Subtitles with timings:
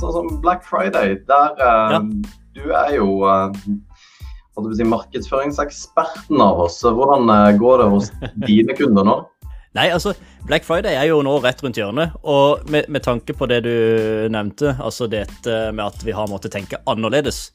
[0.00, 2.00] sånn som Black Friday, der uh, ja.
[2.56, 3.52] du er jo uh,
[4.76, 6.82] si, markedsføringseksperten av oss.
[6.84, 8.12] Hvordan uh, går det hos
[8.48, 9.18] dine kunder nå?
[9.76, 10.14] Nei, altså,
[10.48, 12.14] Black Friday er jo nå rett rundt hjørnet.
[12.24, 13.76] Og med, med tanke på det du
[14.32, 17.50] nevnte, altså dette med at vi har måttet tenke annerledes.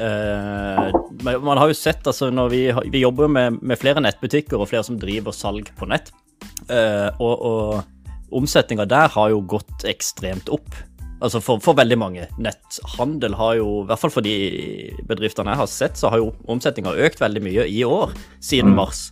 [0.00, 0.90] Uh,
[1.22, 4.84] man har jo sett, altså når vi, vi jobber med, med, flere nettbutikker og flere
[4.88, 6.10] som driver salg på nett.
[6.70, 10.68] Uh, og, og omsetninga der har jo gått ekstremt opp.
[11.16, 12.28] Altså for, for, veldig mange.
[12.42, 14.36] Netthandel har jo, i hvert fall for de
[15.08, 18.12] bedriftene jeg har sett, så har jo omsetninga økt veldig mye i år,
[18.44, 18.80] siden mm.
[18.82, 19.06] mars.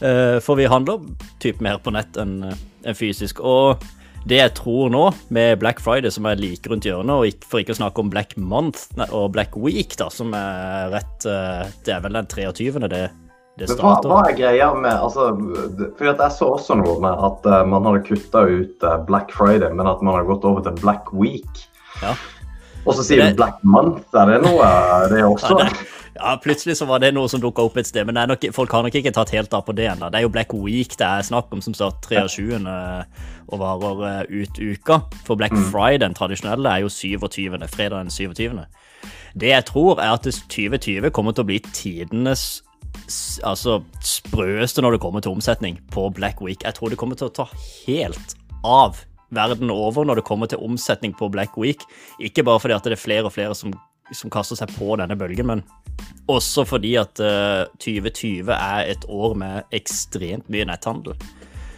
[0.00, 1.04] Eh, for vi handler
[1.42, 3.42] typ mer på nett enn en fysisk.
[3.44, 3.82] Og
[4.28, 7.76] det jeg tror nå, med Black Friday, som er like rundt hjørnet, og for ikke
[7.76, 12.04] å snakke om Black Month og Black Week, da, som er rett eh, Det er
[12.04, 12.88] vel den 23.
[12.88, 13.04] det,
[13.58, 14.08] det starter.
[14.08, 15.30] Hva, hva, er greia med altså,
[15.98, 19.68] for Jeg så også noe med at uh, man hadde kutta ut uh, Black Friday,
[19.74, 21.64] men at man har gått over til Black Week.
[22.00, 22.14] Ja.
[22.86, 23.34] Og så sier det...
[23.34, 24.06] du Black Month.
[24.16, 24.68] Er det noe,
[25.12, 25.58] det også?
[25.58, 25.88] Ja, det,
[26.20, 28.84] ja, plutselig så var det noe som dukka opp et sted, men nok, folk har
[28.84, 30.10] nok ikke tatt helt av på det ennå.
[30.10, 32.58] Det er jo Black Week det er snakk om, som står 23.
[33.50, 35.00] og varer eh, ut uka.
[35.26, 35.68] For Black mm.
[35.70, 37.60] Friday, den tradisjonelle, er jo 27.
[37.72, 38.58] fredag den 27.
[39.40, 42.62] Det jeg tror, er at 2020 kommer til å bli tidenes
[43.46, 46.64] altså, sprøeste når det kommer til omsetning på Black Week.
[46.64, 47.48] Jeg tror det kommer til å ta
[47.86, 51.84] helt av verden over når det kommer til omsetning på Black Week.
[52.22, 53.74] Ikke bare fordi at det er flere og flere som
[54.16, 55.62] som kaster seg på denne bølgen, men
[56.30, 61.16] også fordi at uh, eh, 2020 er et år med ekstremt mye netthandel.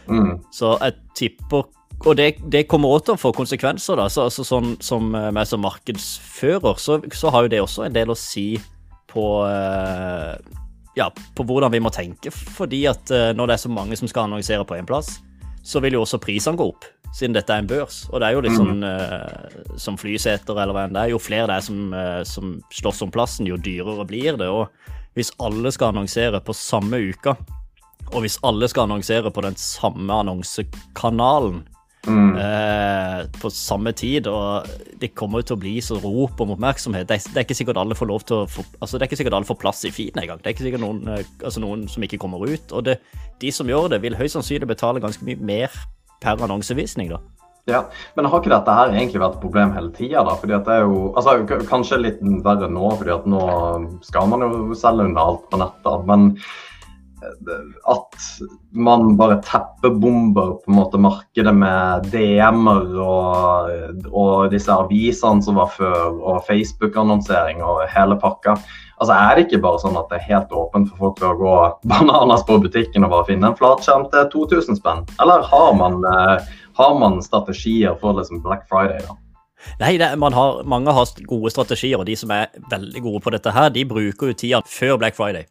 [0.09, 0.41] Mm.
[0.55, 1.69] Så jeg tipper
[2.03, 4.09] Og det, det kommer også til å få konsekvenser, da.
[4.11, 8.11] Så, altså, sånn som meg som markedsfører, så, så, har jo det også en del
[8.11, 8.57] å si
[9.13, 10.35] på uh,
[10.99, 12.31] ja, på hvordan vi må tenke.
[12.31, 15.21] Fordi at når det er så mange som skal annonsere på én plass,
[15.63, 18.07] så vil jo også prisene gå opp siden dette er en børs.
[18.11, 21.13] Og det er jo litt sånn uh, som flyseter eller hva enn det er.
[21.13, 24.49] Jo flere det er som, uh, som slåss om plassen, jo dyrere blir det.
[24.49, 27.37] Og hvis alle skal annonsere på samme uka,
[28.13, 31.63] og hvis alle skal annonsere på den samme annonsekanalen
[32.03, 32.35] Mm.
[32.35, 34.67] Eh, på samme tid, og
[34.99, 37.07] det kommer jo til å bli så rop om oppmerksomhet.
[37.07, 39.11] Det er, det er, ikke sikkert alle får lov til å få, altså det er
[39.13, 40.41] ikke sikkert alle får plass i feeden engang.
[40.43, 41.05] Det er ikke sikkert noen,
[41.45, 42.75] altså noen som ikke kommer ut.
[42.75, 42.99] Og det,
[43.43, 45.79] de som gjør det, vil høyst sannsynlig betale ganske mye mer
[46.23, 47.23] per annonsevisning, da.
[47.71, 47.85] Ja,
[48.17, 50.25] Men har ikke dette her egentlig vært et problem hele tida?
[50.27, 51.37] Altså
[51.71, 53.43] Kanskje litt verre nå, fordi at nå
[54.03, 56.09] skal man jo selge under alt på nettet.
[56.11, 56.72] Men eh,
[57.23, 58.25] at
[58.71, 63.71] man bare teppebomber på en måte markedet med DM-er og,
[64.11, 68.57] og, disse avisene som var før, og Facebook-annonsering og hele pakka.
[69.03, 71.57] Altså Er det ikke bare sånn at det er helt åpent for folk å gå
[71.91, 75.03] bananas på butikken og bare finne en flatskjerm til 2000 spenn?
[75.23, 79.03] Eller har man, eh, har man strategier for liksom Black Friday?
[79.07, 79.19] da?
[79.79, 83.51] Nei, det, har, mange har gode strategier, og de som er veldig gode på dette
[83.55, 85.47] her, de bruker jo tida før Black Friday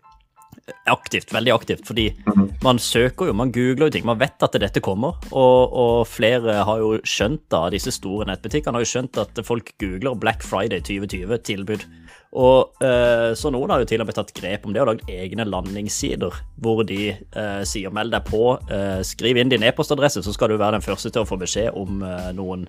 [0.92, 1.86] aktivt, veldig aktivt.
[1.88, 2.50] Fordi mhm.
[2.64, 4.06] man søker jo, man googler jo ting.
[4.08, 5.20] Man vet at dette kommer.
[5.32, 9.74] Og, og flere har jo skjønt da, disse store nettbutikkene har jo skjønt at folk
[9.82, 11.88] googler Black Friday 2020-tilbud.
[12.32, 15.10] Og eh, Så noen har jo til og med tatt grep om det og lagd
[15.12, 20.36] egne landingssider hvor de eh, sier meld deg på, eh, skriv inn din e-postadresse, så
[20.36, 22.68] skal du være den første til å få beskjed om eh, noen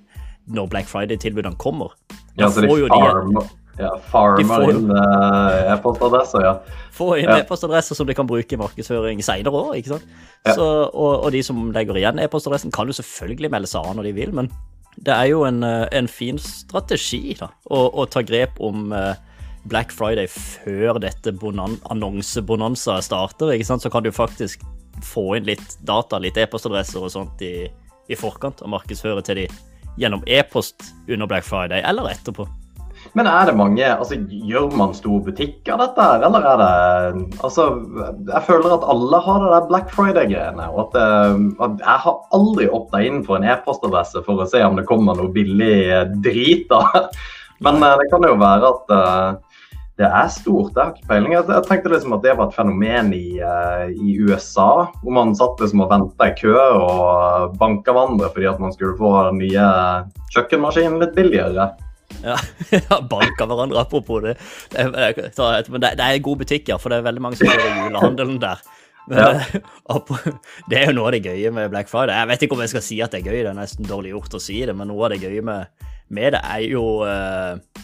[0.50, 1.94] når Black Friday-tilbudene kommer.
[2.34, 3.36] Da ja, så de, farm,
[3.78, 6.52] ja, får inn uh, e-postadresser, ja.
[6.92, 7.38] Få inn ja.
[7.40, 10.12] e-postadresser som de kan bruke i markedsføring senere òg, ikke sant.
[10.44, 10.56] Ja.
[10.58, 14.10] Så, og, og, de som legger igjen e-postadressen, kan jo selvfølgelig melde seg av når
[14.10, 14.50] de vil, men
[15.00, 19.14] det er jo en, eh, en fin strategi da, å, å, ta grep om uh,
[19.72, 24.66] Black Friday før dette annonsebonanza starter, ikke sant, så kan du faktisk
[25.02, 27.70] få inn litt data, litt e-postadresser og sånt i,
[28.12, 29.48] i forkant, og markedsføre til de
[30.00, 32.46] gjennom e-post under Black Friday eller etterpå.
[33.18, 37.68] Men er det mange altså Gjør man store butikker dette eller er det Altså,
[38.30, 40.68] jeg føler at alle har det der Black Friday-greiene.
[40.70, 41.36] og at, eh,
[41.66, 45.18] at, Jeg har aldri åpna inn for en e-postadresse for å se om det kommer
[45.18, 46.68] noe billig eh, drit.
[46.70, 47.08] da.
[47.64, 49.40] Men eh, det kan jo være at
[50.00, 50.72] det er stort.
[50.72, 51.34] Jeg har ikke peiling.
[51.36, 53.36] Jeg tenkte liksom at det var et fenomen i,
[53.92, 58.62] i USA, hvor man satt liksom og venta i kø og banka hverandre fordi at
[58.62, 59.68] man skulle få den nye
[60.32, 61.68] kjøkkenmaskinen litt billigere.
[62.22, 62.36] Ja,
[63.12, 64.36] Banka hverandre, apropos det.
[64.72, 67.84] Det er, det, er en god butikk, ja, for det er veldig mange som gjør
[67.84, 68.62] julehandelen der.
[69.10, 69.62] Men, ja.
[70.70, 72.14] Det er jo noe av det gøye med Black Friday.
[72.14, 74.14] Jeg vet ikke om jeg skal si at det er gøy, det er nesten dårlig
[74.14, 77.82] gjort å si det, men noe av det gøye med, med det er jo uh,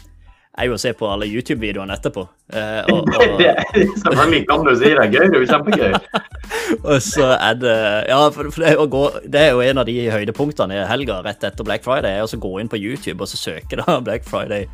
[0.58, 2.24] er jo å se på alle YouTube-videoene etterpå.
[2.52, 3.38] Eh, og, og...
[3.40, 3.54] det,
[4.02, 5.06] selvfølgelig kan du si det.
[5.14, 5.28] Gøy.
[5.28, 5.94] Det er jo kjempegøy.
[6.90, 7.78] og så er det
[8.10, 11.46] Ja, for, for det, gå, det, er jo en av de høydepunktene i helga rett
[11.46, 12.18] etter Black Friday.
[12.18, 14.68] er å gå inn på YouTube og så søke da Black Friday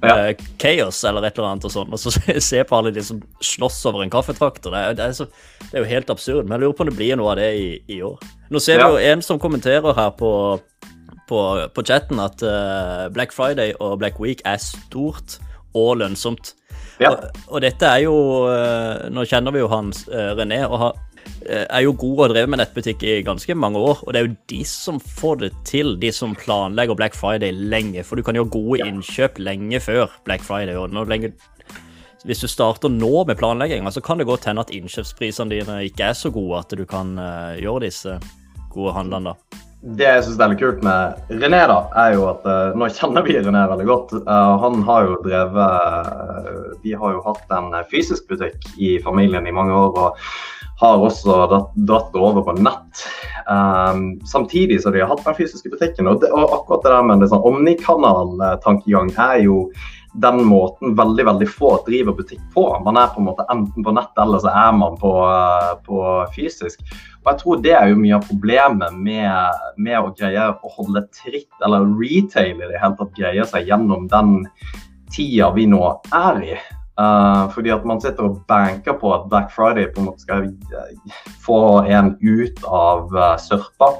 [0.00, 0.30] ja.
[0.30, 2.12] uh, Chaos eller et eller annet og sånn, og så
[2.50, 4.72] se på alle de som slåss over en kaffetrakter.
[4.72, 5.28] Det, det,
[5.66, 6.46] det, er jo helt absurd.
[6.46, 8.20] Men jeg lurer på om det blir noe av det i, i år.
[8.50, 8.88] Nå ser ja.
[8.88, 10.32] vi jo en som kommenterer her på
[11.30, 11.40] på,
[11.74, 15.38] på chatten at uh, Black Friday og Black Week er stort
[15.76, 16.54] og lønnsomt.
[17.00, 17.12] Ja.
[17.12, 20.98] Og, og, dette er jo uh, Nå kjenner vi jo han uh, René, og har,
[21.46, 24.02] er jo god og drevet med nettbutikk i ganske mange år.
[24.04, 28.04] Og det er jo de som får det til, de som planlegger Black Friday lenge.
[28.04, 30.76] For du kan gjøre gode innkjøp lenge før Black Friday.
[31.08, 31.32] lenge
[32.28, 36.10] hvis du starter nå med planlegginga, så kan det godt hende at innkjøpsprisene dine ikke
[36.10, 37.14] er så gode at du kan
[37.56, 38.18] gjøre disse
[38.74, 42.44] gode handlene da det jeg syns er litt kult med René, da, er jo at
[42.44, 44.12] uh, Nå kjenner vi René veldig godt.
[44.26, 49.48] Uh, han har jo drevet uh, De har jo hatt en fysisk butikk i familien
[49.48, 49.96] i mange år.
[49.96, 51.36] og har også
[51.76, 53.04] dratt det over på nett.
[53.50, 56.08] Um, samtidig som de har hatt den fysiske butikken.
[56.08, 59.64] Og, det, og akkurat det der med sånn omnikanal-tankegang er jo
[60.12, 62.64] den måten veldig veldig få driver butikk på.
[62.84, 65.12] Man er på en måte enten på nett eller så er man på,
[65.86, 66.00] på
[66.34, 66.82] fysisk.
[67.20, 71.04] Og jeg tror det er jo mye av problemet med, med å greie å holde
[71.14, 74.38] tritt, eller retail i det hele tatt greie seg gjennom den
[75.12, 75.84] tida vi nå
[76.16, 76.60] er i.
[76.98, 80.48] Uh, fordi at man sitter og banker på at Black Friday på en måte skal
[80.74, 83.94] uh, få en ut av uh, sørpa.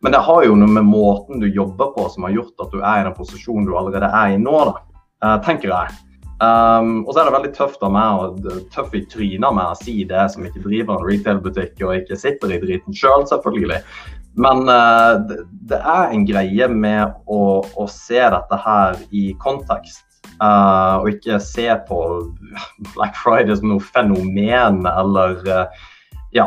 [0.00, 2.80] Men det har jo noe med måten du jobber på som har gjort at du
[2.80, 5.98] er i den posisjonen du allerede er i nå, da, tenker jeg.
[6.40, 9.98] Um, og så er det veldig tøft av meg tøff i trynet meg å si
[10.08, 13.82] det som ikke driver en retail-butikk og ikke sitter i driten sjøl, selv, selvfølgelig.
[14.40, 20.06] Men uh, det, det, er en greie med å, å se dette her i kontekst.
[20.40, 21.96] Uh, og ikke se på
[22.94, 25.88] Black Friday som noe fenomen eller uh,
[26.32, 26.46] ja,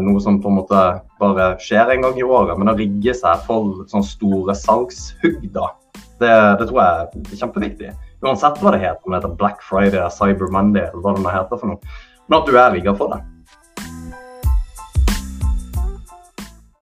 [0.00, 0.82] noe som på en måte
[1.20, 2.56] bare skjer en gang i året.
[2.56, 5.68] Men å rigge seg for sånne store salgshugg, da,
[6.16, 6.32] det,
[6.62, 7.92] det tror jeg er kjempeviktig.
[8.24, 11.60] Uansett hva det heter, om det heter Black Friday, Cyber Monday eller hva det heter
[11.60, 11.96] for noe.
[12.26, 13.20] Men at du er rigga for det.